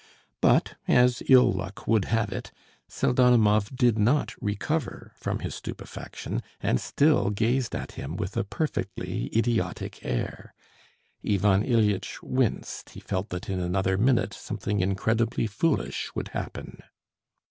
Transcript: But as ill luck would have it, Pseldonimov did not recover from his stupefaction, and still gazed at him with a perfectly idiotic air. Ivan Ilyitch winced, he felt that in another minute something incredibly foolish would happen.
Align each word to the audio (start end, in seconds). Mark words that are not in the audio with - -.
But 0.41 0.73
as 0.87 1.21
ill 1.29 1.51
luck 1.51 1.85
would 1.87 2.05
have 2.05 2.31
it, 2.33 2.51
Pseldonimov 2.89 3.75
did 3.75 3.99
not 3.99 4.33
recover 4.41 5.11
from 5.15 5.41
his 5.41 5.53
stupefaction, 5.53 6.41
and 6.59 6.81
still 6.81 7.29
gazed 7.29 7.75
at 7.75 7.91
him 7.91 8.15
with 8.17 8.35
a 8.35 8.43
perfectly 8.43 9.29
idiotic 9.37 10.03
air. 10.03 10.55
Ivan 11.23 11.61
Ilyitch 11.63 12.19
winced, 12.23 12.89
he 12.89 12.99
felt 12.99 13.29
that 13.29 13.47
in 13.47 13.59
another 13.59 13.95
minute 13.95 14.33
something 14.33 14.79
incredibly 14.79 15.45
foolish 15.45 16.09
would 16.15 16.29
happen. 16.29 16.81